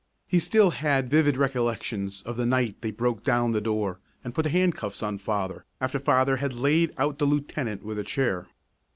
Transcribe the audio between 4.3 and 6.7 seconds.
put the handcuffs on father after father had